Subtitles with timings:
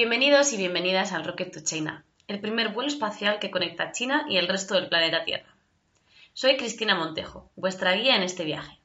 [0.00, 4.38] Bienvenidos y bienvenidas al Rocket to China, el primer vuelo espacial que conecta China y
[4.38, 5.54] el resto del planeta Tierra.
[6.32, 8.80] Soy Cristina Montejo, vuestra guía en este viaje.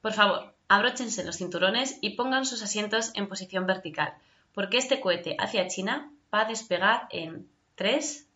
[0.00, 4.14] Por favor, abróchense los cinturones y pongan sus asientos en posición vertical,
[4.54, 8.26] porque este cohete hacia China va a despegar en 3,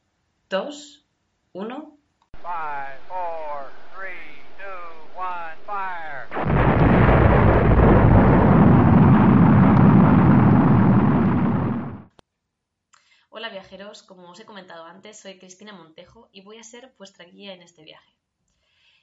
[0.51, 1.05] 2,
[1.55, 1.97] 1.
[13.41, 17.25] Hola viajeros, como os he comentado antes, soy Cristina Montejo y voy a ser vuestra
[17.25, 18.15] guía en este viaje.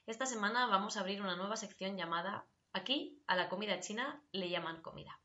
[0.05, 4.51] Esta semana vamos a abrir una nueva sección llamada Aquí a la comida china le
[4.51, 5.19] llaman comida.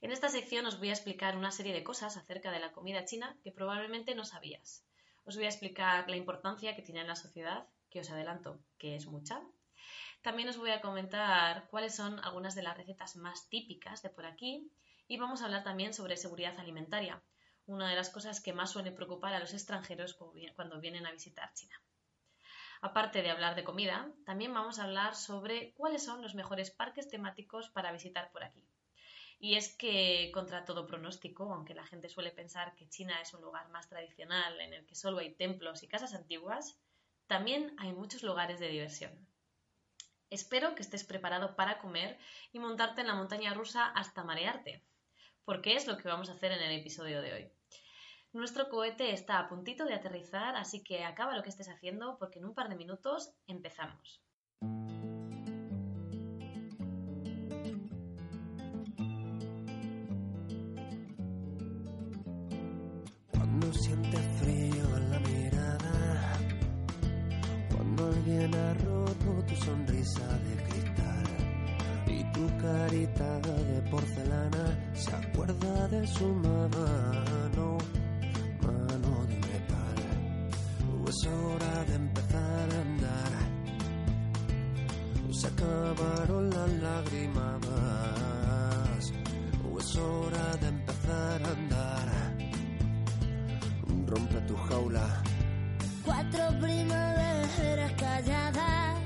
[0.00, 3.04] En esta sección os voy a explicar una serie de cosas acerca de la comida
[3.04, 4.84] china que probablemente no sabías.
[5.24, 8.94] Os voy a explicar la importancia que tiene en la sociedad, que os adelanto que
[8.94, 9.42] es mucha.
[10.22, 14.24] También os voy a comentar cuáles son algunas de las recetas más típicas de por
[14.24, 14.70] aquí
[15.08, 17.20] y vamos a hablar también sobre seguridad alimentaria,
[17.70, 20.14] una de las cosas que más suele preocupar a los extranjeros
[20.54, 21.80] cuando vienen a visitar China.
[22.82, 27.08] Aparte de hablar de comida, también vamos a hablar sobre cuáles son los mejores parques
[27.08, 28.66] temáticos para visitar por aquí.
[29.38, 33.42] Y es que, contra todo pronóstico, aunque la gente suele pensar que China es un
[33.42, 36.78] lugar más tradicional en el que solo hay templos y casas antiguas,
[37.26, 39.12] también hay muchos lugares de diversión.
[40.30, 42.18] Espero que estés preparado para comer
[42.52, 44.82] y montarte en la montaña rusa hasta marearte,
[45.44, 47.59] porque es lo que vamos a hacer en el episodio de hoy.
[48.32, 52.38] Nuestro cohete está a puntito de aterrizar, así que acaba lo que estés haciendo porque
[52.38, 54.22] en un par de minutos empezamos.
[63.32, 66.38] Cuando sientes frío en la mirada,
[67.74, 71.26] cuando alguien ha roto tu sonrisa de cristal
[72.06, 77.89] y tu carita de porcelana se acuerda de su mano
[81.20, 83.32] es hora de empezar a andar.
[85.30, 87.62] Se acabaron las lágrimas.
[89.70, 92.08] O es hora de empezar a andar.
[94.06, 95.22] Rompe tu jaula.
[96.04, 98.96] Cuatro primaveras calladas.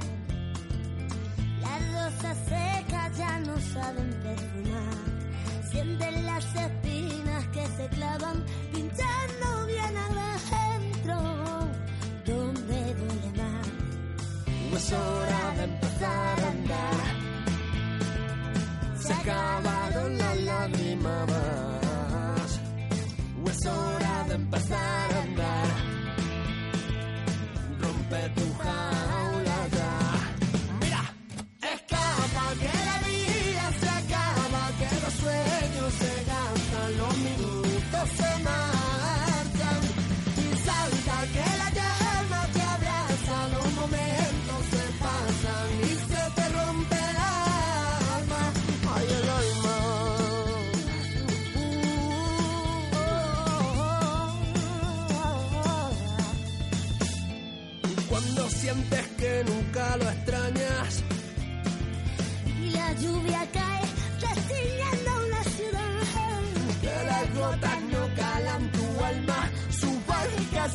[1.65, 5.05] Las rosas secas ya no saben perfumar.
[5.71, 10.84] Sienten las espinas que se clavan pinchando bien adentro
[14.95, 17.01] hora de empezar a andar.
[19.03, 21.25] Se acabaron las lágrimas.
[23.55, 25.14] Es hora de empezar a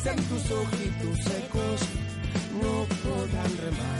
[0.06, 1.80] en tus ojitos secos
[2.62, 3.99] no podrán remar.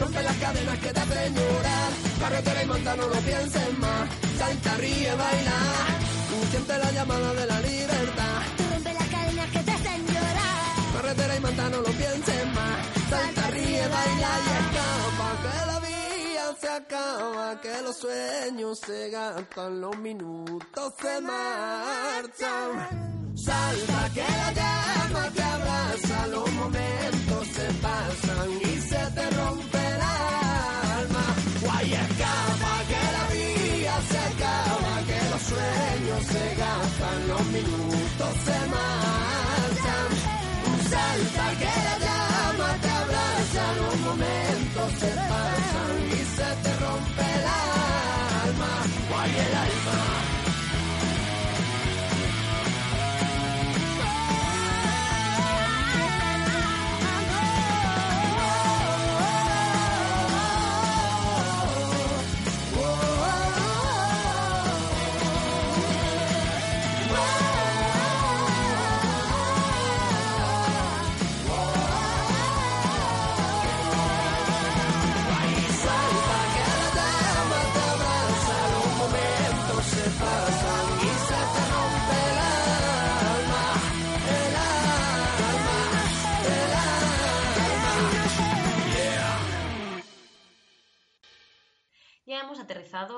[0.00, 1.90] Rompe las cadenas que te hacen llorar.
[2.20, 4.08] Carretera y monta, no lo pienses más.
[4.38, 6.06] Salta, ríe, baila.
[6.50, 8.42] Siente la llamada de la libertad.
[8.72, 10.92] Rompe las cadenas que te hacen llorar.
[10.94, 12.86] Carretera y manta, no pienses más.
[13.10, 14.30] Salta, ríe, baila.
[15.42, 23.15] que la vida se acaba, que los sueños se gastan, los minutos se marchan.
[23.46, 29.95] Salta que la llama te abraza, los momentos se pasan y se te rompe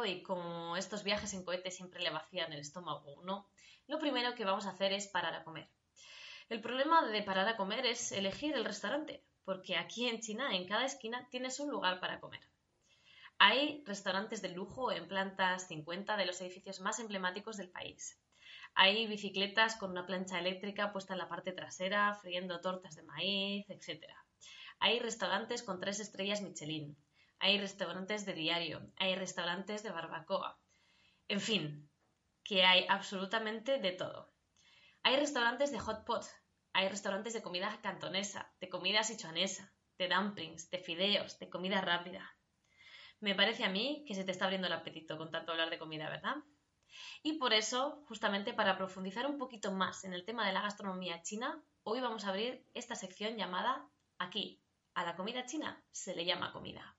[0.05, 3.49] y como estos viajes en cohete siempre le vacían el estómago a uno,
[3.87, 5.69] lo primero que vamos a hacer es parar a comer.
[6.49, 10.67] El problema de parar a comer es elegir el restaurante, porque aquí en China en
[10.67, 12.41] cada esquina tienes un lugar para comer.
[13.39, 18.19] Hay restaurantes de lujo en plantas 50 de los edificios más emblemáticos del país.
[18.75, 23.71] Hay bicicletas con una plancha eléctrica puesta en la parte trasera, friendo tortas de maíz,
[23.71, 24.05] etc.
[24.81, 26.97] Hay restaurantes con tres estrellas Michelin.
[27.41, 28.93] Hay restaurantes de diario.
[28.97, 30.59] Hay restaurantes de barbacoa.
[31.29, 31.91] En fin,
[32.43, 34.33] que hay absolutamente de todo.
[35.03, 36.25] Hay restaurantes de hot pot.
[36.73, 42.37] Hay restaurantes de comida cantonesa, de comida sichuanesa, de dumplings, de fideos, de comida rápida.
[43.21, 45.79] Me parece a mí que se te está abriendo el apetito con tanto hablar de
[45.79, 46.37] comida, ¿verdad?
[47.23, 51.23] Y por eso, justamente para profundizar un poquito más en el tema de la gastronomía
[51.23, 53.89] china, hoy vamos a abrir esta sección llamada
[54.19, 54.61] Aquí.
[54.95, 56.98] A la comida china se le llama comida.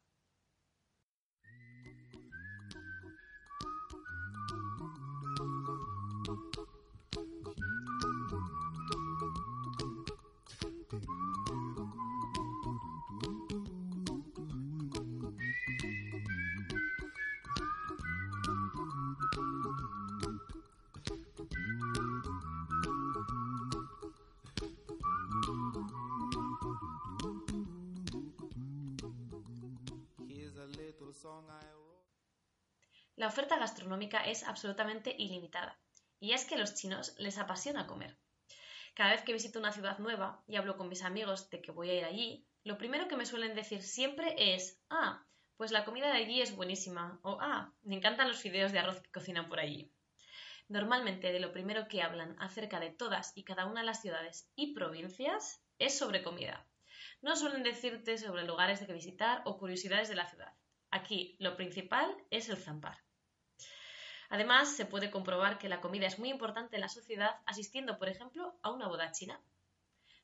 [33.15, 35.77] La oferta gastronómica es absolutamente ilimitada.
[36.19, 38.17] Y es que a los chinos les apasiona comer.
[38.93, 41.89] Cada vez que visito una ciudad nueva y hablo con mis amigos de que voy
[41.89, 45.25] a ir allí, lo primero que me suelen decir siempre es, ah,
[45.57, 49.01] pues la comida de allí es buenísima, o ah, me encantan los fideos de arroz
[49.01, 49.91] que cocinan por allí.
[50.69, 54.49] Normalmente de lo primero que hablan acerca de todas y cada una de las ciudades
[54.55, 56.65] y provincias es sobre comida.
[57.21, 60.53] No suelen decirte sobre lugares de que visitar o curiosidades de la ciudad.
[60.91, 62.97] Aquí lo principal es el zampar.
[64.29, 68.09] Además, se puede comprobar que la comida es muy importante en la sociedad asistiendo, por
[68.09, 69.41] ejemplo, a una boda china.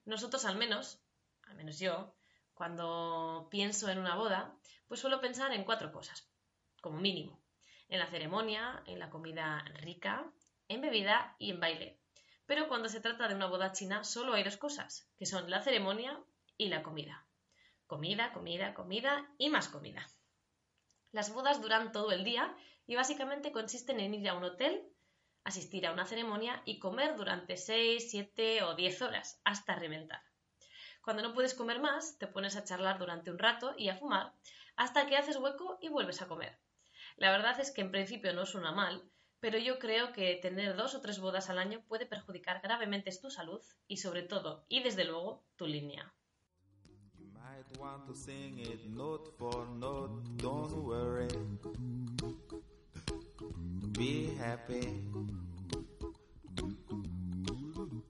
[0.05, 1.01] Nosotros al menos,
[1.43, 2.15] al menos yo,
[2.53, 4.55] cuando pienso en una boda,
[4.87, 6.29] pues suelo pensar en cuatro cosas,
[6.81, 7.41] como mínimo.
[7.89, 10.31] En la ceremonia, en la comida rica,
[10.67, 11.99] en bebida y en baile.
[12.45, 15.61] Pero cuando se trata de una boda china solo hay dos cosas, que son la
[15.61, 16.19] ceremonia
[16.57, 17.25] y la comida.
[17.87, 20.07] Comida, comida, comida y más comida.
[21.15, 22.53] Las bodas duran todo el día
[22.85, 24.83] y básicamente consisten en ir a un hotel,
[25.45, 30.21] asistir a una ceremonia y comer durante 6, 7 o 10 horas hasta reventar.
[31.01, 34.33] Cuando no puedes comer más, te pones a charlar durante un rato y a fumar
[34.75, 36.59] hasta que haces hueco y vuelves a comer.
[37.15, 39.01] La verdad es que en principio no suena mal,
[39.39, 43.31] pero yo creo que tener dos o tres bodas al año puede perjudicar gravemente tu
[43.31, 46.13] salud y sobre todo, y desde luego, tu línea.
[47.55, 51.29] Might want to sing it note for note, don't worry.
[53.93, 54.83] Be happy.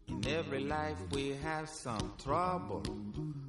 [0.08, 2.82] In every life we have some trouble.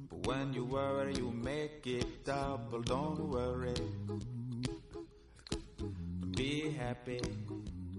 [0.09, 2.83] But when you worry, you make it double.
[2.83, 3.73] Don't worry.
[6.35, 7.21] Be happy.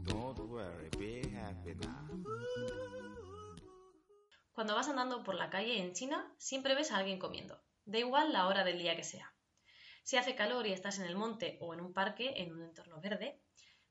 [0.05, 0.89] Don't worry.
[0.97, 2.09] Be happy now.
[4.55, 7.57] Cuando vas andando por la calle en China, siempre ves a alguien comiendo,
[7.89, 9.35] da igual la hora del día que sea.
[10.03, 13.01] Si hace calor y estás en el monte o en un parque, en un entorno
[13.01, 13.41] verde,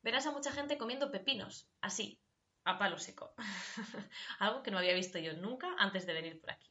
[0.04, 2.22] verás a mucha gente comiendo pepinos, así,
[2.64, 3.34] a palo seco.
[4.40, 6.70] Algo que no había visto yo nunca antes de venir por aquí.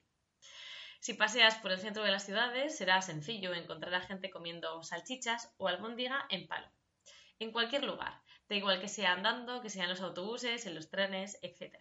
[1.01, 5.53] Si paseas por el centro de las ciudades, será sencillo encontrar a gente comiendo salchichas
[5.57, 6.71] o albóndiga en palo.
[7.41, 10.91] En cualquier lugar, da igual que sea andando, que sea en los autobuses, en los
[10.91, 11.77] trenes, etc.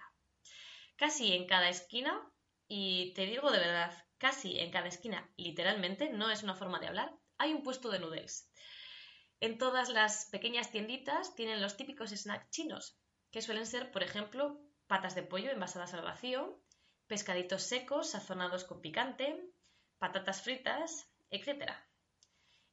[0.95, 2.19] Casi en cada esquina,
[2.67, 6.87] y te digo de verdad, casi en cada esquina, literalmente, no es una forma de
[6.87, 8.49] hablar, hay un puesto de noodles.
[9.39, 12.97] En todas las pequeñas tienditas tienen los típicos snacks chinos,
[13.31, 16.61] que suelen ser, por ejemplo, patas de pollo envasadas al vacío,
[17.07, 19.39] pescaditos secos sazonados con picante,
[19.97, 21.71] patatas fritas, etc.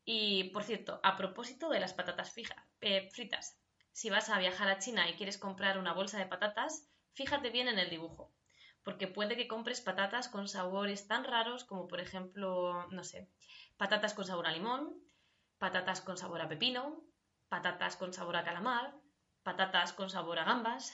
[0.05, 2.33] Y, por cierto, a propósito de las patatas
[2.81, 3.59] eh, fritas,
[3.93, 7.69] si vas a viajar a China y quieres comprar una bolsa de patatas, fíjate bien
[7.69, 8.33] en el dibujo,
[8.85, 13.29] porque puede que compres patatas con sabores tan raros como, por ejemplo, no sé,
[13.77, 14.95] patatas con sabor a limón,
[15.59, 17.05] patatas con sabor a pepino,
[17.49, 18.95] patatas con sabor a calamar,
[19.43, 20.93] patatas con sabor a gambas.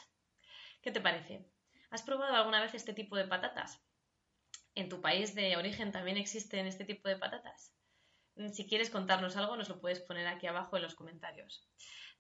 [0.83, 1.47] ¿Qué te parece?
[1.91, 3.83] ¿Has probado alguna vez este tipo de patatas?
[4.75, 7.75] ¿En tu país de origen también existen este tipo de patatas?
[8.53, 11.69] Si quieres contarnos algo, nos lo puedes poner aquí abajo en los comentarios.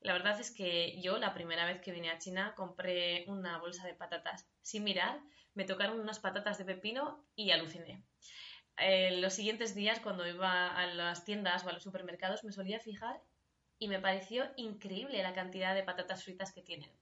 [0.00, 3.86] La verdad es que yo la primera vez que vine a China compré una bolsa
[3.86, 4.48] de patatas.
[4.62, 5.20] Sin mirar,
[5.58, 8.04] me tocaron unas patatas de pepino y aluciné.
[8.76, 12.78] En los siguientes días, cuando iba a las tiendas o a los supermercados, me solía
[12.78, 13.20] fijar
[13.76, 16.92] y me pareció increíble la cantidad de patatas fritas que tienen.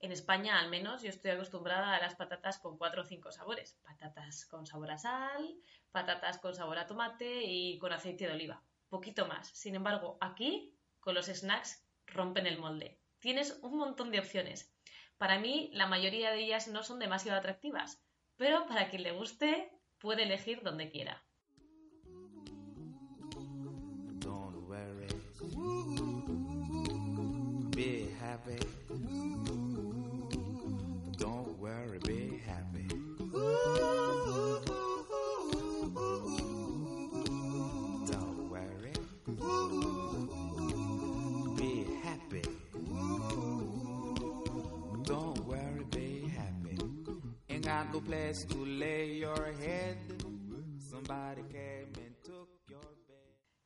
[0.00, 3.78] En España, al menos, yo estoy acostumbrada a las patatas con cuatro o cinco sabores.
[3.82, 5.56] Patatas con sabor a sal,
[5.90, 8.62] patatas con sabor a tomate y con aceite de oliva.
[8.90, 9.48] Poquito más.
[9.54, 13.00] Sin embargo, aquí, con los snacks, rompen el molde.
[13.18, 14.74] Tienes un montón de opciones.
[15.18, 18.00] Para mí, la mayoría de ellas no son demasiado atractivas,
[18.36, 21.24] pero para quien le guste, puede elegir donde quiera.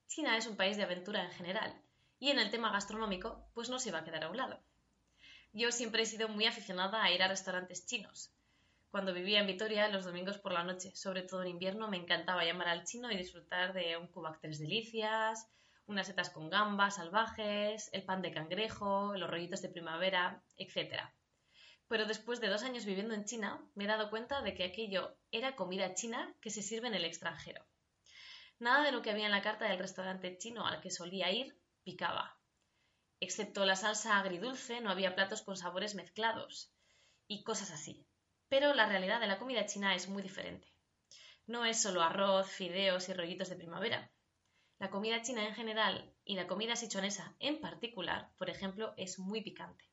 [0.09, 1.81] China es un país de aventura en general,
[2.19, 4.59] y en el tema gastronómico, pues no se va a quedar a un lado.
[5.53, 8.33] Yo siempre he sido muy aficionada a ir a restaurantes chinos.
[8.91, 12.45] Cuando vivía en Vitoria, los domingos por la noche, sobre todo en invierno, me encantaba
[12.45, 15.49] llamar al chino y disfrutar de un cubac tres delicias,
[15.87, 21.13] unas setas con gambas salvajes, el pan de cangrejo, los rollitos de primavera, etc
[21.93, 25.15] pero después de dos años viviendo en China me he dado cuenta de que aquello
[25.31, 27.67] era comida china que se sirve en el extranjero.
[28.59, 31.55] Nada de lo que había en la carta del restaurante chino al que solía ir
[31.85, 32.41] picaba.
[33.21, 36.73] Excepto la salsa agridulce, no había platos con sabores mezclados
[37.27, 38.07] y cosas así.
[38.49, 40.73] Pero la realidad de la comida china es muy diferente.
[41.47, 44.11] No es solo arroz, fideos y rollitos de primavera.
[44.79, 49.43] La comida china en general y la comida sichuanesa en particular, por ejemplo, es muy
[49.43, 49.92] picante.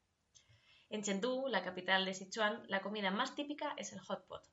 [0.89, 4.43] En Chengdu, la capital de Sichuan, la comida más típica es el hot pot.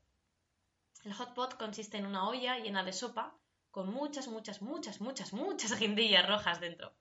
[1.05, 3.39] El hot pot consiste en una olla llena de sopa
[3.71, 6.95] con muchas, muchas, muchas, muchas, muchas guindillas rojas dentro.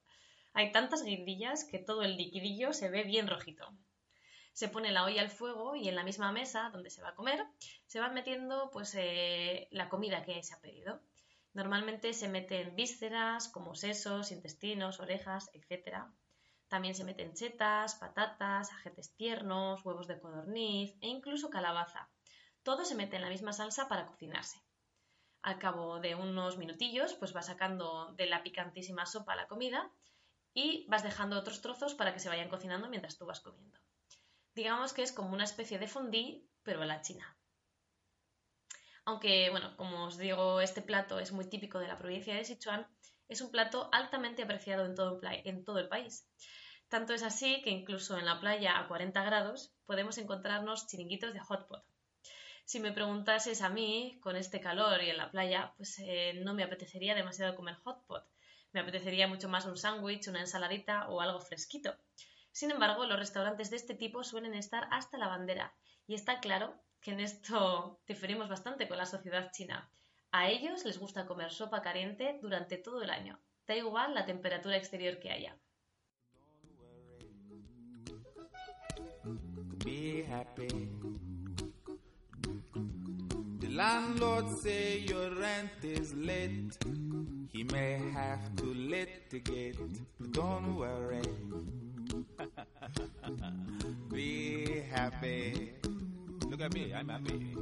[0.54, 3.68] Hay tantas guindillas que todo el liquidillo se ve bien rojito.
[4.54, 7.16] Se pone la olla al fuego y en la misma mesa donde se va a
[7.16, 7.46] comer
[7.88, 11.02] se van metiendo pues eh, la comida que se ha pedido.
[11.54, 16.06] Normalmente se meten vísceras como sesos, intestinos, orejas, etc.
[16.68, 22.10] También se meten setas, patatas, ajetes tiernos, huevos de codorniz e incluso calabaza.
[22.64, 24.64] Todo se mete en la misma salsa para cocinarse.
[25.44, 29.92] Al cabo de unos minutillos, pues vas sacando de la picantísima sopa la comida
[30.56, 33.78] y vas dejando otros trozos para que se vayan cocinando mientras tú vas comiendo.
[34.56, 37.38] Digamos que es como una especie de fondue, pero a la china.
[39.04, 42.88] Aunque, bueno, como os digo, este plato es muy típico de la provincia de Sichuan,
[43.28, 46.28] es un plato altamente apreciado en todo, el país.
[46.90, 51.40] Tanto es así que incluso en la playa a 40 grados podemos encontrarnos chiringuitos de
[51.40, 51.84] hot pot.
[52.64, 56.54] Si me preguntases a mí, con este calor y en la playa, pues eh, no
[56.54, 58.26] me apetecería demasiado comer hot pot.
[58.72, 61.96] Me apetecería mucho más un sándwich, una ensaladita o algo fresquito.
[62.52, 65.76] Sin embargo, los restaurantes de este tipo suelen estar hasta la bandera
[66.08, 69.90] y está claro que en esto diferimos bastante con la sociedad china.
[70.38, 74.76] A ellos les gusta comer sopa caliente durante todo el año, da igual la temperatura
[74.76, 75.58] exterior que haya.
[79.86, 80.90] Be happy.
[83.62, 86.78] The landlord say your rent is late.
[87.54, 89.80] He may have to litigate.
[90.32, 91.22] Don't worry.
[94.12, 95.72] Be happy.
[96.50, 97.56] Look at me, I'm happy.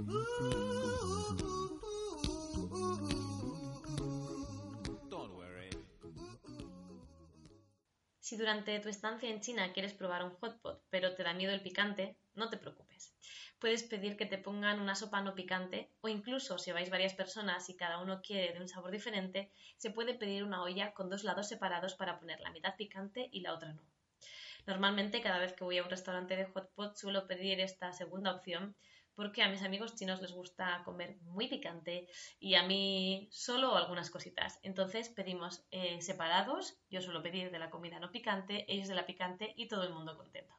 [8.34, 11.54] Si durante tu estancia en China quieres probar un hot pot, pero te da miedo
[11.54, 13.14] el picante, no te preocupes.
[13.60, 17.70] Puedes pedir que te pongan una sopa no picante o incluso si vais varias personas
[17.70, 21.24] y cada uno quiere de un sabor diferente, se puede pedir una olla con dos
[21.24, 23.84] lados separados para poner la mitad picante y la otra no.
[24.66, 28.34] Normalmente cada vez que voy a un restaurante de hot pot suelo pedir esta segunda
[28.34, 28.76] opción
[29.16, 32.08] porque a mis amigos chinos les gusta comer muy picante
[32.40, 34.60] y a mí solo algunas cositas.
[34.64, 39.06] Entonces pedimos eh, separados, yo suelo pedir de la comida no picante, ellos de la
[39.06, 40.56] picante y todo el mundo contento.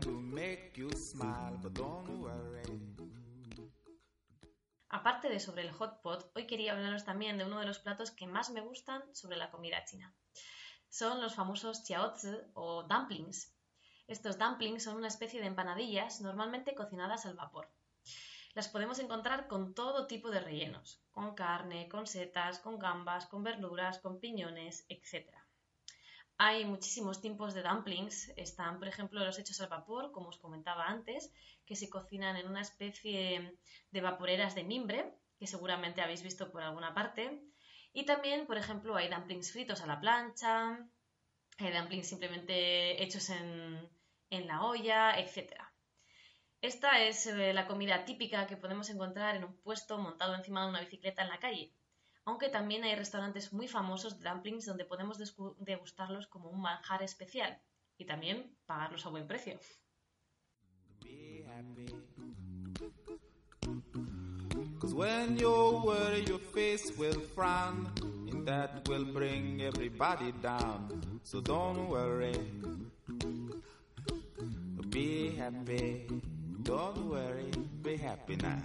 [0.00, 2.64] To make you smile, but don't worry.
[4.88, 8.10] Aparte de sobre el hot pot, hoy quería hablaros también de uno de los platos
[8.10, 10.12] que más me gustan sobre la comida china.
[10.88, 13.54] Son los famosos chiaozi o dumplings.
[14.08, 17.70] Estos dumplings son una especie de empanadillas normalmente cocinadas al vapor.
[18.54, 23.44] Las podemos encontrar con todo tipo de rellenos, con carne, con setas, con gambas, con
[23.44, 25.45] verduras, con piñones, etc.
[26.38, 28.30] Hay muchísimos tipos de dumplings.
[28.36, 31.32] Están, por ejemplo, los hechos al vapor, como os comentaba antes,
[31.64, 33.58] que se cocinan en una especie
[33.90, 37.42] de vaporeras de mimbre, que seguramente habéis visto por alguna parte.
[37.94, 40.78] Y también, por ejemplo, hay dumplings fritos a la plancha,
[41.58, 43.88] hay dumplings simplemente hechos en,
[44.28, 45.54] en la olla, etc.
[46.60, 50.68] Esta es eh, la comida típica que podemos encontrar en un puesto montado encima de
[50.68, 51.75] una bicicleta en la calle
[52.26, 55.16] aunque también hay restaurantes muy famosos de dumplings donde podemos
[55.58, 57.62] degustarlos como un manjar especial
[57.96, 59.58] y también pagarlos a buen precio.
[76.62, 77.52] Don't worry.
[77.82, 78.60] Be happy now.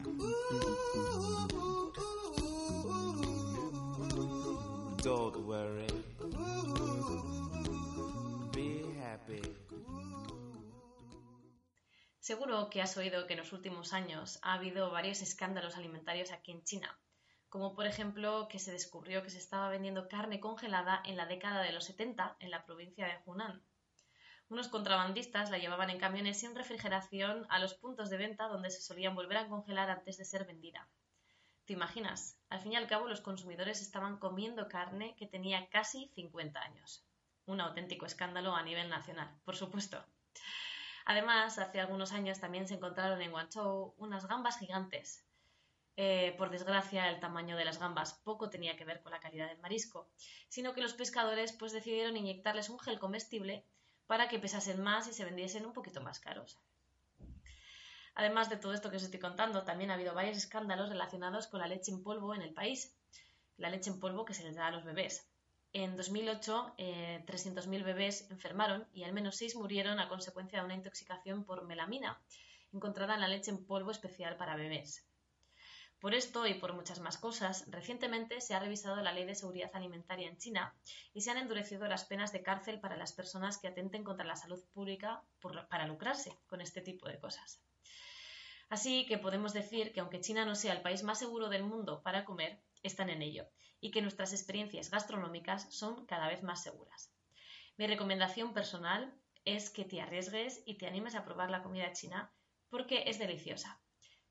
[5.03, 5.87] Don't worry.
[12.19, 16.51] Seguro que has oído que en los últimos años ha habido varios escándalos alimentarios aquí
[16.51, 16.99] en China,
[17.49, 21.63] como por ejemplo que se descubrió que se estaba vendiendo carne congelada en la década
[21.63, 23.63] de los 70 en la provincia de Hunan.
[24.49, 28.81] Unos contrabandistas la llevaban en camiones sin refrigeración a los puntos de venta donde se
[28.81, 30.87] solían volver a congelar antes de ser vendida.
[31.65, 32.37] ¿Te imaginas?
[32.49, 37.05] Al fin y al cabo los consumidores estaban comiendo carne que tenía casi 50 años.
[37.45, 40.03] Un auténtico escándalo a nivel nacional, por supuesto.
[41.05, 45.25] Además, hace algunos años también se encontraron en Guangzhou unas gambas gigantes.
[45.97, 49.47] Eh, por desgracia, el tamaño de las gambas poco tenía que ver con la calidad
[49.47, 50.09] del marisco,
[50.47, 53.65] sino que los pescadores pues decidieron inyectarles un gel comestible
[54.07, 56.59] para que pesasen más y se vendiesen un poquito más caros.
[58.15, 61.59] Además de todo esto que os estoy contando, también ha habido varios escándalos relacionados con
[61.59, 62.95] la leche en polvo en el país.
[63.57, 65.31] La leche en polvo que se les da a los bebés.
[65.73, 70.75] En 2008, eh, 300.000 bebés enfermaron y al menos 6 murieron a consecuencia de una
[70.75, 72.21] intoxicación por melamina,
[72.73, 75.05] encontrada en la leche en polvo especial para bebés.
[76.01, 79.69] Por esto y por muchas más cosas, recientemente se ha revisado la Ley de Seguridad
[79.73, 80.75] Alimentaria en China
[81.13, 84.35] y se han endurecido las penas de cárcel para las personas que atenten contra la
[84.35, 85.23] salud pública
[85.69, 87.61] para lucrarse con este tipo de cosas.
[88.71, 92.01] Así que podemos decir que aunque China no sea el país más seguro del mundo
[92.03, 93.45] para comer, están en ello
[93.81, 97.13] y que nuestras experiencias gastronómicas son cada vez más seguras.
[97.75, 102.31] Mi recomendación personal es que te arriesgues y te animes a probar la comida china
[102.69, 103.77] porque es deliciosa.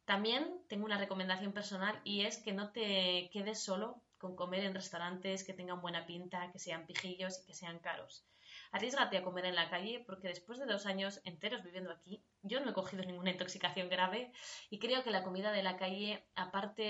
[0.07, 4.74] También tengo una recomendación personal y es que no te quedes solo con comer en
[4.74, 8.24] restaurantes que tengan buena pinta, que sean pijillos y que sean caros.
[8.72, 12.61] Arriesgate a comer en la calle porque después de dos años enteros viviendo aquí, yo
[12.61, 14.30] no he cogido ninguna intoxicación grave
[14.70, 16.83] y creo que la comida de la calle, aparte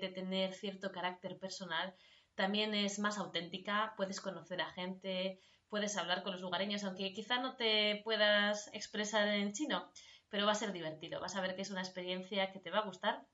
[0.00, 1.94] de tener cierto carácter personal,
[2.34, 5.38] también es más auténtica, puedes conocer a gente,
[5.68, 9.90] puedes hablar con los lugareños, aunque quizá no te puedas expresar en chino,
[10.30, 12.78] pero va a ser divertido, vas a ver que es una experiencia que te va
[12.78, 13.24] a gustar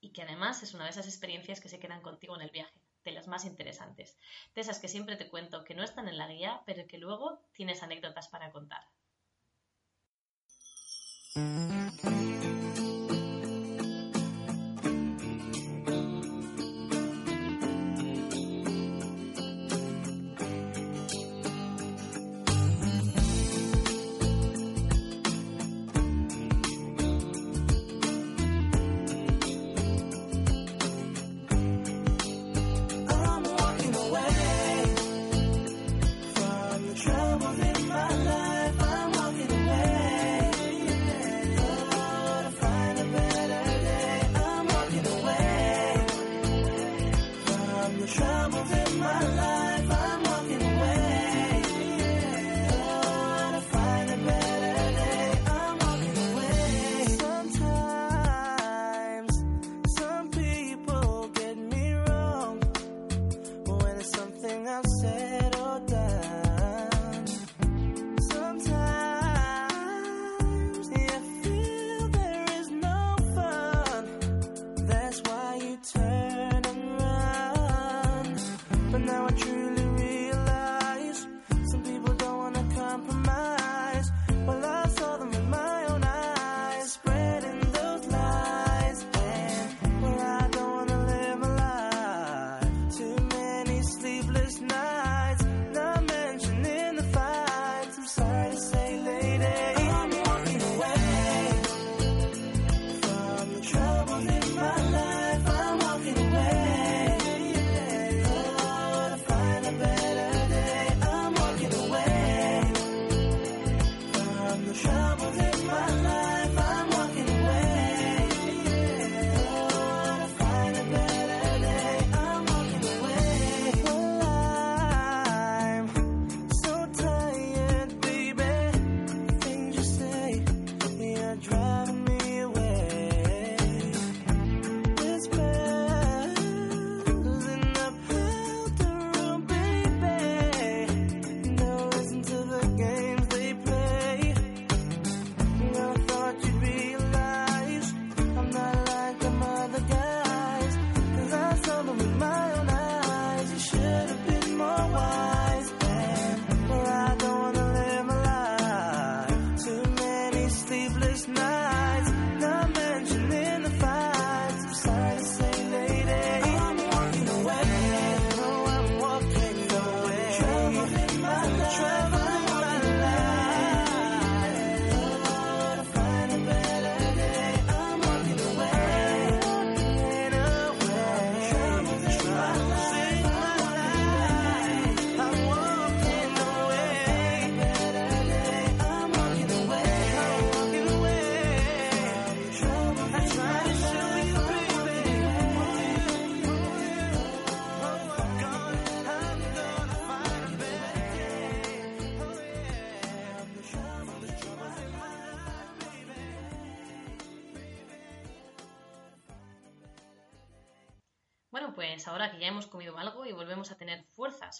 [0.00, 2.83] y que además es una de esas experiencias que se quedan contigo en el viaje,
[3.04, 4.18] de las más interesantes,
[4.54, 7.40] de esas que siempre te cuento que no están en la guía, pero que luego
[7.52, 8.82] tienes anécdotas para contar.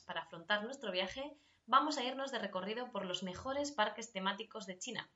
[0.06, 4.78] Para afrontar nuestro viaje, vamos a irnos de recorrido por los mejores parques temáticos de
[4.78, 5.10] China.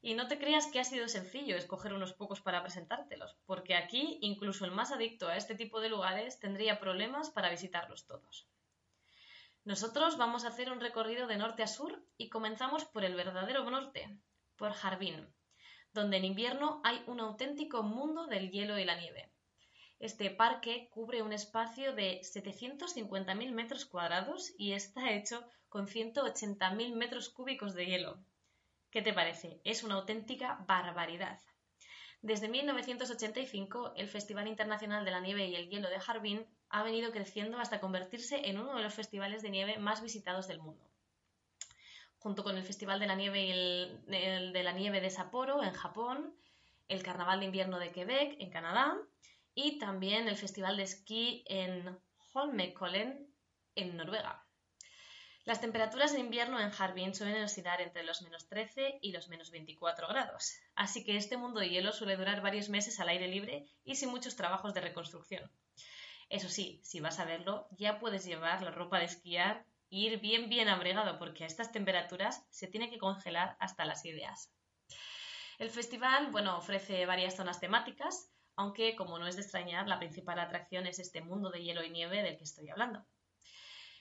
[0.00, 4.18] Y no te creas que ha sido sencillo escoger unos pocos para presentártelos, porque aquí
[4.22, 8.48] incluso el más adicto a este tipo de lugares tendría problemas para visitarlos todos.
[9.64, 13.68] Nosotros vamos a hacer un recorrido de norte a sur y comenzamos por el verdadero
[13.68, 14.08] norte,
[14.56, 15.28] por Harbin,
[15.92, 19.32] donde en invierno hay un auténtico mundo del hielo y la nieve.
[20.00, 27.28] Este parque cubre un espacio de 750.000 metros cuadrados y está hecho con 180.000 metros
[27.30, 28.18] cúbicos de hielo.
[28.92, 29.60] ¿Qué te parece?
[29.64, 31.40] Es una auténtica barbaridad.
[32.22, 37.10] Desde 1985, el Festival Internacional de la Nieve y el Hielo de Harbin ha venido
[37.10, 40.84] creciendo hasta convertirse en uno de los festivales de nieve más visitados del mundo.
[42.18, 43.52] Junto con el Festival de la Nieve y
[44.06, 46.34] de la Nieve de Sapporo en Japón,
[46.86, 48.96] el Carnaval de Invierno de Quebec en Canadá
[49.60, 51.98] y también el Festival de Esquí en
[52.32, 53.28] Holmenkollen
[53.74, 54.46] en Noruega.
[55.44, 59.50] Las temperaturas de invierno en Harbin suelen oscilar entre los menos 13 y los menos
[59.50, 63.66] 24 grados, así que este mundo de hielo suele durar varios meses al aire libre
[63.82, 65.50] y sin muchos trabajos de reconstrucción.
[66.28, 70.20] Eso sí, si vas a verlo, ya puedes llevar la ropa de esquiar e ir
[70.20, 74.52] bien bien abrigado porque a estas temperaturas se tiene que congelar hasta las ideas.
[75.58, 80.36] El festival, bueno, ofrece varias zonas temáticas, aunque como no es de extrañar, la principal
[80.40, 83.06] atracción es este mundo de hielo y nieve del que estoy hablando.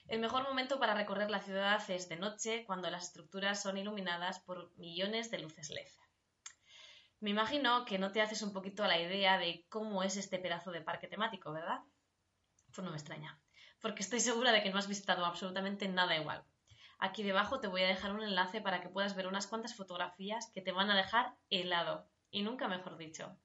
[0.07, 4.39] El mejor momento para recorrer la ciudad es de noche, cuando las estructuras son iluminadas
[4.39, 5.87] por millones de luces LED.
[7.19, 10.39] Me imagino que no te haces un poquito a la idea de cómo es este
[10.39, 11.81] pedazo de parque temático, ¿verdad?
[12.73, 13.39] Pues no me extraña,
[13.79, 16.43] porque estoy segura de que no has visitado absolutamente nada igual.
[16.97, 20.49] Aquí debajo te voy a dejar un enlace para que puedas ver unas cuantas fotografías
[20.51, 23.37] que te van a dejar helado, y nunca mejor dicho.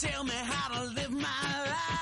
[0.00, 2.00] Tell me how to live my life?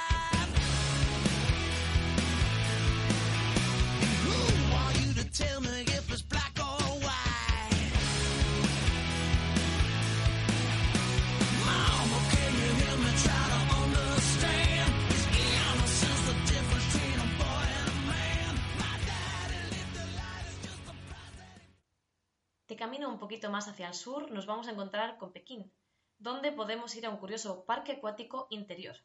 [22.68, 25.72] De camino un poquito más hacia el sur nos vamos a encontrar con Pekín,
[26.18, 28.96] donde podemos ir a un curioso parque acuático interior,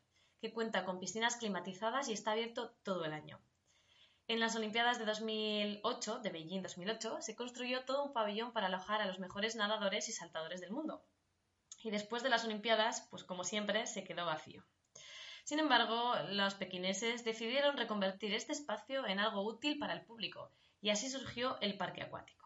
[0.41, 3.39] que cuenta con piscinas climatizadas y está abierto todo el año.
[4.27, 9.01] En las Olimpiadas de 2008, de Beijing 2008, se construyó todo un pabellón para alojar
[9.01, 11.03] a los mejores nadadores y saltadores del mundo.
[11.83, 14.63] Y después de las Olimpiadas, pues como siempre, se quedó vacío.
[15.43, 20.49] Sin embargo, los pequineses decidieron reconvertir este espacio en algo útil para el público,
[20.81, 22.42] y así surgió el parque acuático.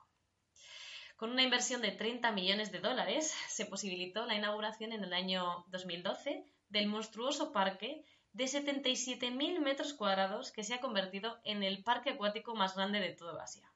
[1.17, 5.65] Con una inversión de 30 millones de dólares, se posibilitó la inauguración en el año
[5.69, 12.11] 2012 del monstruoso parque de 77.000 metros cuadrados que se ha convertido en el parque
[12.11, 13.67] acuático más grande de todo Asia.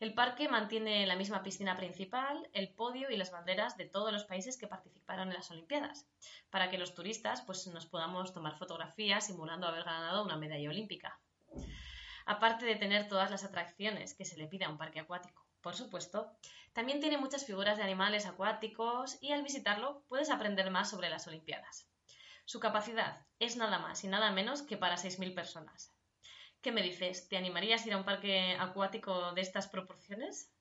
[0.00, 4.24] El parque mantiene la misma piscina principal, el podio y las banderas de todos los
[4.24, 6.08] países que participaron en las Olimpiadas,
[6.48, 11.20] para que los turistas pues, nos podamos tomar fotografías simulando haber ganado una medalla olímpica.
[12.24, 15.74] Aparte de tener todas las atracciones que se le pide a un parque acuático, por
[15.74, 16.30] supuesto,
[16.74, 21.26] también tiene muchas figuras de animales acuáticos y al visitarlo puedes aprender más sobre las
[21.26, 21.90] Olimpiadas.
[22.44, 25.92] Su capacidad es nada más y nada menos que para 6.000 personas.
[26.60, 27.28] ¿Qué me dices?
[27.28, 30.55] ¿Te animarías a ir a un parque acuático de estas proporciones?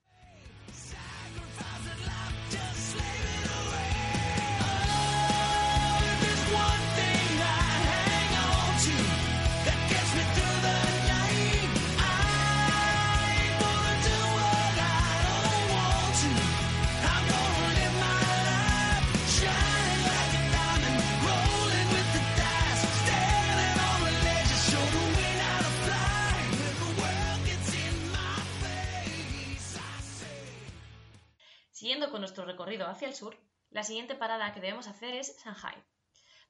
[32.11, 33.35] Con nuestro recorrido hacia el sur,
[33.71, 35.75] la siguiente parada que debemos hacer es Shanghai,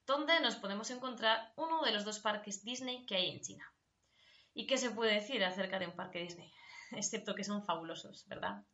[0.06, 3.72] donde nos podemos encontrar uno de los dos parques Disney que hay en China.
[4.52, 6.52] ¿Y qué se puede decir acerca de un parque Disney?
[6.92, 8.64] Excepto que son fabulosos, ¿verdad?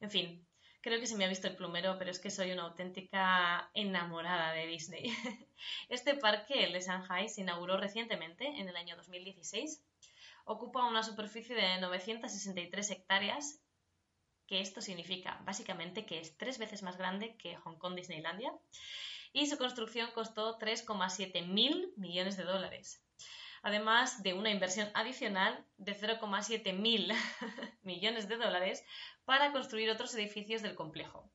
[0.00, 0.46] En fin,
[0.80, 4.52] creo que se me ha visto el plumero, pero es que soy una auténtica enamorada
[4.52, 5.12] de Disney.
[5.88, 9.84] Este parque, el de Shanghai, se inauguró recientemente, en el año 2016.
[10.46, 13.62] Ocupa una superficie de 963 hectáreas
[14.48, 18.52] que esto significa básicamente que es tres veces más grande que Hong Kong Disneylandia
[19.32, 23.04] y su construcción costó 3,7 mil millones de dólares,
[23.62, 27.12] además de una inversión adicional de 0,7 mil
[27.82, 28.82] millones de dólares
[29.26, 31.30] para construir otros edificios del complejo,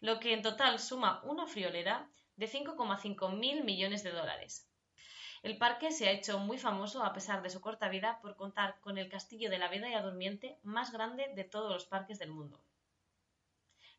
[0.00, 4.65] lo que en total suma una friolera de 5,5 mil millones de dólares.
[5.46, 8.80] El parque se ha hecho muy famoso a pesar de su corta vida por contar
[8.80, 12.60] con el castillo de la Bella Durmiente más grande de todos los parques del mundo.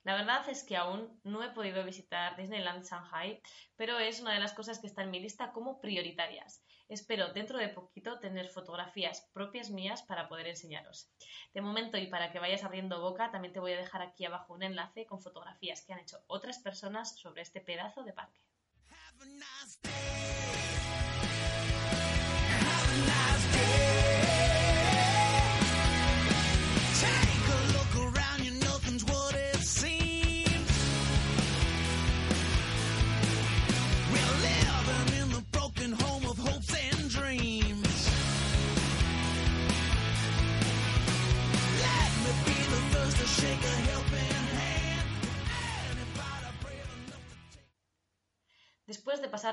[0.04, 3.42] La verdad es que aún no he podido visitar Disneyland Shanghai,
[3.78, 6.66] pero es una de las cosas que está en mi lista como prioritarias.
[6.90, 11.10] Espero dentro de poquito tener fotografías propias mías para poder enseñaros.
[11.54, 14.54] De momento y para que vayas abriendo boca, también te voy a dejar aquí abajo
[14.54, 18.42] un enlace con fotografías que han hecho otras personas sobre este pedazo de parque.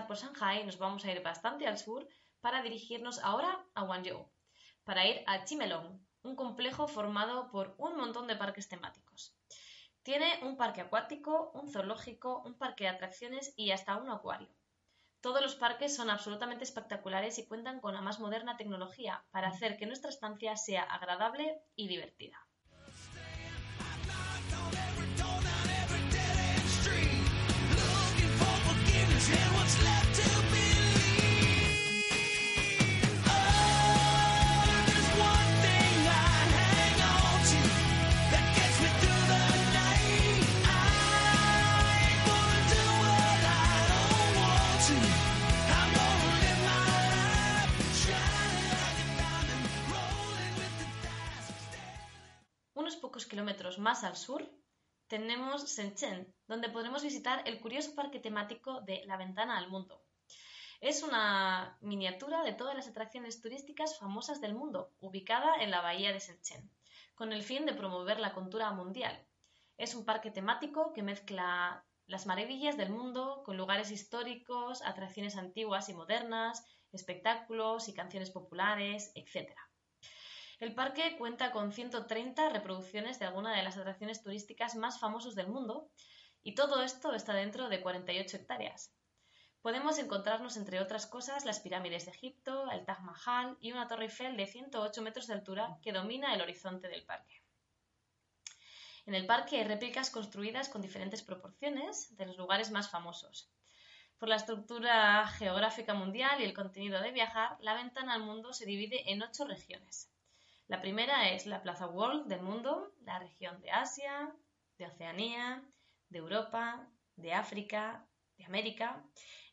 [0.03, 2.03] Por Shanghai, nos vamos a ir bastante al sur
[2.41, 4.23] para dirigirnos ahora a Guangzhou,
[4.87, 5.89] para ir a Chimelong,
[6.29, 9.21] un complejo formado por un montón de parques temáticos.
[10.03, 14.53] Tiene un parque acuático, un zoológico, un parque de atracciones y hasta un acuario.
[15.21, 19.79] Todos los parques son absolutamente espectaculares y cuentan con la más moderna tecnología para hacer
[19.79, 22.37] que nuestra estancia sea agradable y divertida.
[53.35, 54.49] Kilómetros más al sur
[55.09, 60.03] tenemos Shenzhen, donde podremos visitar el curioso parque temático de La Ventana al Mundo.
[60.81, 66.13] Es una miniatura de todas las atracciones turísticas famosas del mundo, ubicada en la bahía
[66.13, 66.71] de Shenzhen,
[67.15, 69.27] con el fin de promover la cultura mundial.
[69.77, 75.89] Es un parque temático que mezcla las maravillas del mundo con lugares históricos, atracciones antiguas
[75.89, 79.53] y modernas, espectáculos y canciones populares, etc.
[80.61, 85.49] El parque cuenta con 130 reproducciones de algunas de las atracciones turísticas más famosas del
[85.49, 85.91] mundo
[86.45, 88.95] y todo esto está dentro de 48 hectáreas.
[89.63, 94.05] Podemos encontrarnos, entre otras cosas, las pirámides de Egipto, el Taj Mahal y una torre
[94.05, 97.43] Eiffel de 108 metros de altura que domina el horizonte del parque.
[99.07, 103.51] En el parque hay réplicas construidas con diferentes proporciones de los lugares más famosos.
[104.19, 108.67] Por la estructura geográfica mundial y el contenido de viajar, la ventana al mundo se
[108.67, 110.14] divide en ocho regiones.
[110.67, 114.35] La primera es la Plaza World del mundo, la región de Asia,
[114.79, 115.63] de Oceanía,
[116.09, 118.07] de Europa, de África,
[118.39, 119.05] de América,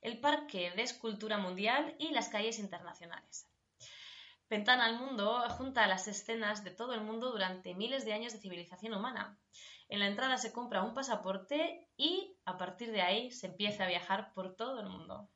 [0.01, 3.47] el Parque de Escultura Mundial y las calles internacionales.
[4.49, 8.39] Ventana al Mundo junta las escenas de todo el mundo durante miles de años de
[8.39, 9.37] civilización humana.
[9.89, 13.87] En la entrada se compra un pasaporte y a partir de ahí se empieza a
[13.87, 15.29] viajar por todo el mundo.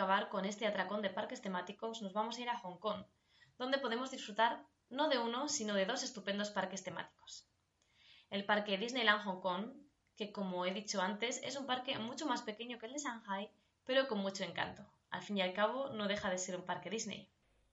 [0.00, 3.04] Acabar con este atracón de parques temáticos nos vamos a ir a Hong Kong,
[3.58, 7.46] donde podemos disfrutar no de uno, sino de dos estupendos parques temáticos.
[8.30, 9.72] El parque Disneyland Hong Kong,
[10.16, 13.50] que como he dicho antes es un parque mucho más pequeño que el de Shanghai,
[13.84, 14.90] pero con mucho encanto.
[15.10, 17.28] Al fin y al cabo no deja de ser un parque Disney.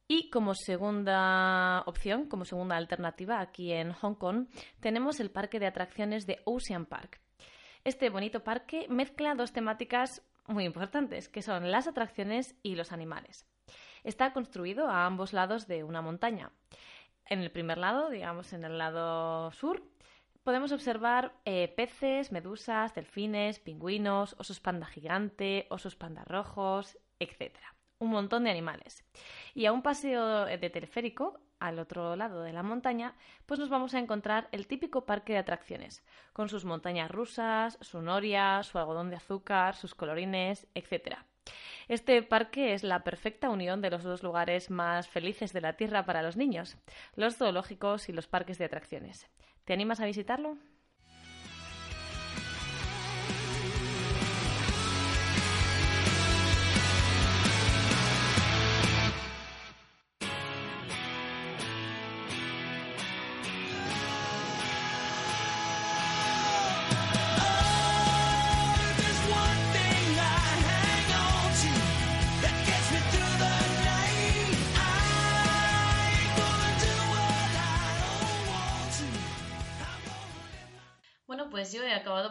[0.10, 4.48] Y como segunda opción, como segunda alternativa aquí en Hong Kong,
[4.82, 7.22] tenemos el parque de atracciones de Ocean Park.
[7.86, 13.46] Este bonito parque mezcla dos temáticas muy importantes, que son las atracciones y los animales.
[14.04, 16.52] Está construido a ambos lados de una montaña.
[17.26, 19.84] En el primer lado, digamos en el lado sur,
[20.44, 27.54] podemos observar eh, peces, medusas, delfines, pingüinos, osos panda gigante, osos panda rojos, etc.
[28.00, 29.04] Un montón de animales.
[29.54, 33.16] Y a un paseo de teleférico, al otro lado de la montaña,
[33.46, 38.02] pues nos vamos a encontrar el típico parque de atracciones, con sus montañas rusas, su
[38.02, 41.18] noria, su algodón de azúcar, sus colorines, etc.
[41.88, 46.06] Este parque es la perfecta unión de los dos lugares más felices de la Tierra
[46.06, 46.78] para los niños,
[47.16, 49.28] los zoológicos y los parques de atracciones.
[49.66, 50.58] ¿Te animas a visitarlo?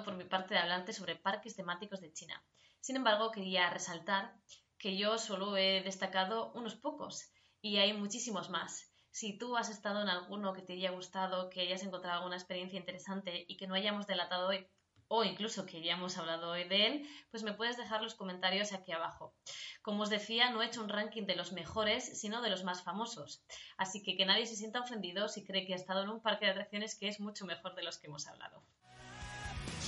[0.05, 2.43] Por mi parte de hablarte sobre parques temáticos de China.
[2.81, 4.35] Sin embargo, quería resaltar
[4.79, 8.93] que yo solo he destacado unos pocos y hay muchísimos más.
[9.11, 12.79] Si tú has estado en alguno que te haya gustado, que hayas encontrado alguna experiencia
[12.79, 14.69] interesante y que no hayamos delatado hoy,
[15.09, 18.93] o incluso que hayamos hablado hoy de él, pues me puedes dejar los comentarios aquí
[18.93, 19.35] abajo.
[19.83, 22.83] Como os decía, no he hecho un ranking de los mejores, sino de los más
[22.83, 23.45] famosos.
[23.77, 26.47] Así que que nadie se sienta ofendido si cree que ha estado en un parque
[26.47, 28.63] de atracciones que es mucho mejor de los que hemos hablado.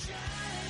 [0.09, 0.68] Bueno,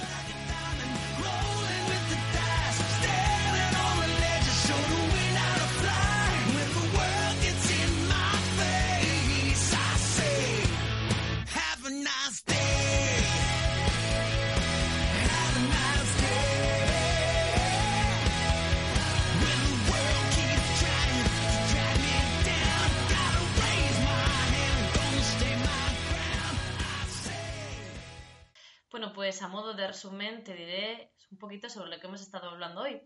[29.90, 33.02] resumen te diré un poquito sobre lo que hemos estado hablando hoy.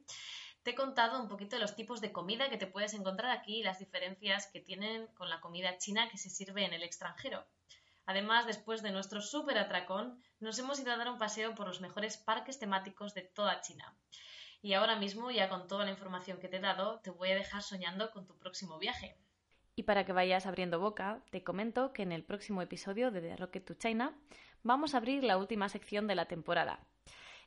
[0.63, 3.59] Te he contado un poquito de los tipos de comida que te puedes encontrar aquí
[3.59, 7.45] y las diferencias que tienen con la comida china que se sirve en el extranjero.
[8.05, 11.79] Además, después de nuestro súper atracón, nos hemos ido a dar un paseo por los
[11.79, 13.97] mejores parques temáticos de toda China.
[14.61, 17.35] Y ahora mismo, ya con toda la información que te he dado, te voy a
[17.35, 19.17] dejar soñando con tu próximo viaje.
[19.75, 23.37] Y para que vayas abriendo boca, te comento que en el próximo episodio de The
[23.37, 24.13] Rocket to China
[24.63, 26.79] vamos a abrir la última sección de la temporada.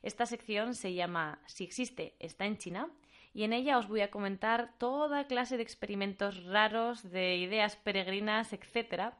[0.01, 2.89] Esta sección se llama Si existe, está en China
[3.33, 8.53] y en ella os voy a comentar toda clase de experimentos raros, de ideas peregrinas,
[8.53, 9.13] etc.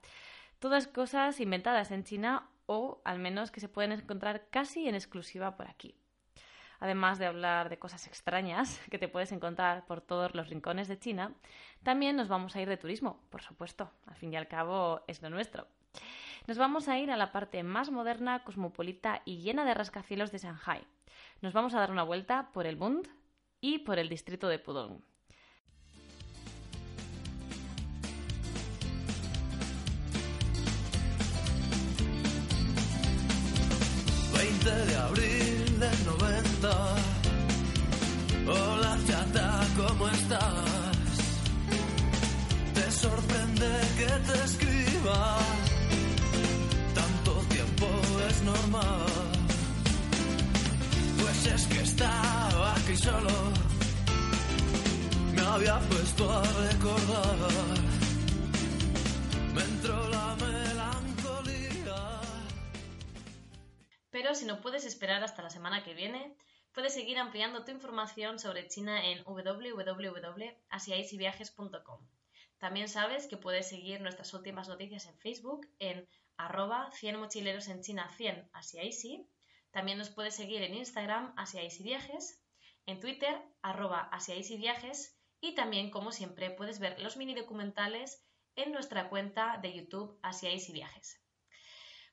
[0.60, 5.56] Todas cosas inventadas en China o al menos que se pueden encontrar casi en exclusiva
[5.56, 5.96] por aquí.
[6.80, 11.00] Además de hablar de cosas extrañas que te puedes encontrar por todos los rincones de
[11.00, 11.34] China,
[11.84, 13.92] también nos vamos a ir de turismo, por supuesto.
[14.06, 15.68] Al fin y al cabo es lo nuestro.
[16.48, 20.40] Nos vamos a ir a la parte más moderna, cosmopolita y llena de rascacielos de
[20.40, 20.82] Shanghai.
[21.42, 23.08] Nos vamos a dar una vuelta por el Bund
[23.60, 25.02] y por el distrito de Pudong.
[34.68, 36.96] de abril del 90.
[38.48, 41.32] Hola chata, ¿cómo estás?
[42.74, 45.57] Te sorprende que te escriba.
[51.22, 53.30] Pues es que estaba aquí solo,
[55.34, 57.38] me había puesto a recordar.
[59.54, 62.20] Me entró la melancolía.
[64.10, 66.36] Pero si no puedes esperar hasta la semana que viene,
[66.74, 72.06] puedes seguir ampliando tu información sobre China en www.asiaisyviajes.com.
[72.58, 76.06] También sabes que puedes seguir nuestras últimas noticias en Facebook en
[76.38, 79.30] arroba 100 mochileros en China 100 hacia Easy.
[79.72, 82.42] También nos puedes seguir en Instagram hacia Easy Viajes,
[82.86, 88.24] en Twitter arroba hacia Easy Viajes y también, como siempre, puedes ver los mini documentales
[88.56, 91.22] en nuestra cuenta de YouTube hacia Easy Viajes.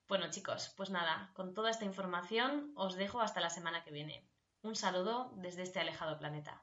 [0.07, 4.29] Bueno chicos, pues nada, con toda esta información os dejo hasta la semana que viene.
[4.62, 6.62] Un saludo desde este alejado planeta.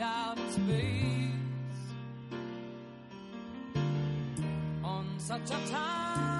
[0.00, 1.30] out in space
[4.82, 6.39] on such a time.